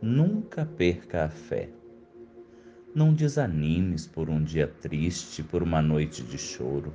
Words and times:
Nunca 0.00 0.64
perca 0.64 1.24
a 1.24 1.28
fé. 1.28 1.70
Não 2.94 3.12
desanimes 3.12 4.06
por 4.06 4.30
um 4.30 4.44
dia 4.44 4.68
triste, 4.68 5.42
por 5.42 5.60
uma 5.60 5.82
noite 5.82 6.22
de 6.22 6.38
choro, 6.38 6.94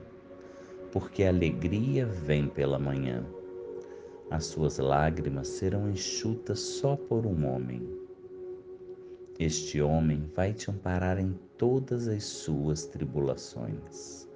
porque 0.90 1.24
a 1.24 1.28
alegria 1.28 2.06
vem 2.06 2.48
pela 2.48 2.80
manhã. 2.80 3.26
As 4.32 4.46
suas 4.46 4.78
lágrimas 4.78 5.50
serão 5.50 5.90
enxutas 5.90 6.62
só 6.62 6.96
por 6.96 7.26
um 7.26 7.46
homem. 7.46 7.86
Este 9.38 9.82
homem 9.82 10.32
vai 10.34 10.54
te 10.54 10.72
amparar 10.72 11.20
em 11.20 11.38
todas 11.58 12.08
as 12.08 12.24
suas 12.24 12.86
tribulações. 12.86 14.30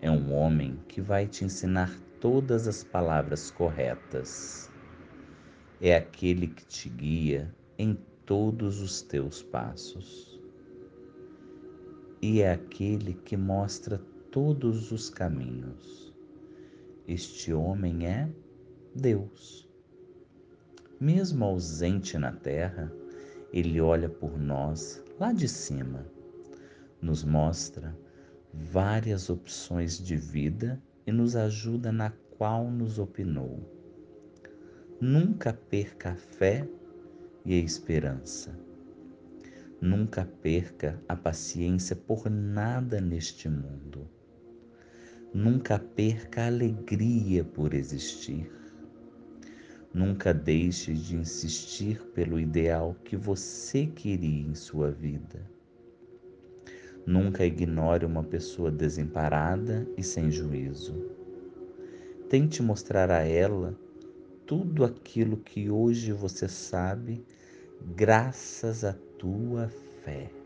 É 0.00 0.10
um 0.10 0.34
homem 0.34 0.80
que 0.88 1.00
vai 1.00 1.28
te 1.28 1.44
ensinar 1.44 1.96
todas 2.18 2.66
as 2.66 2.82
palavras 2.82 3.52
corretas. 3.52 4.71
É 5.84 5.96
aquele 5.96 6.46
que 6.46 6.64
te 6.64 6.88
guia 6.88 7.52
em 7.76 7.98
todos 8.24 8.80
os 8.80 9.02
teus 9.02 9.42
passos. 9.42 10.40
E 12.22 12.40
é 12.40 12.52
aquele 12.52 13.14
que 13.14 13.36
mostra 13.36 13.98
todos 14.30 14.92
os 14.92 15.10
caminhos. 15.10 16.14
Este 17.08 17.52
homem 17.52 18.06
é 18.06 18.30
Deus. 18.94 19.68
Mesmo 21.00 21.44
ausente 21.44 22.16
na 22.16 22.30
terra, 22.30 22.92
ele 23.52 23.80
olha 23.80 24.08
por 24.08 24.38
nós 24.38 25.02
lá 25.18 25.32
de 25.32 25.48
cima, 25.48 26.06
nos 27.00 27.24
mostra 27.24 27.92
várias 28.54 29.28
opções 29.28 29.98
de 29.98 30.14
vida 30.16 30.80
e 31.04 31.10
nos 31.10 31.34
ajuda 31.34 31.90
na 31.90 32.12
qual 32.38 32.70
nos 32.70 33.00
opinou. 33.00 33.81
Nunca 35.04 35.52
perca 35.52 36.12
a 36.12 36.14
fé 36.14 36.64
e 37.44 37.54
a 37.54 37.58
esperança. 37.58 38.56
Nunca 39.80 40.24
perca 40.24 40.96
a 41.08 41.16
paciência 41.16 41.96
por 41.96 42.30
nada 42.30 43.00
neste 43.00 43.48
mundo. 43.48 44.08
Nunca 45.34 45.76
perca 45.76 46.42
a 46.42 46.46
alegria 46.46 47.42
por 47.42 47.74
existir. 47.74 48.48
Nunca 49.92 50.32
deixe 50.32 50.92
de 50.92 51.16
insistir 51.16 52.00
pelo 52.14 52.38
ideal 52.38 52.94
que 53.02 53.16
você 53.16 53.86
queria 53.86 54.46
em 54.46 54.54
sua 54.54 54.92
vida. 54.92 55.44
Nunca 57.04 57.44
ignore 57.44 58.06
uma 58.06 58.22
pessoa 58.22 58.70
desemparada 58.70 59.84
e 59.96 60.02
sem 60.04 60.30
juízo. 60.30 60.94
Tente 62.28 62.62
mostrar 62.62 63.10
a 63.10 63.26
ela 63.26 63.76
tudo 64.52 64.84
aquilo 64.84 65.38
que 65.38 65.70
hoje 65.70 66.12
você 66.12 66.46
sabe, 66.46 67.24
graças 67.96 68.84
à 68.84 68.92
tua 69.18 69.70
fé. 70.04 70.41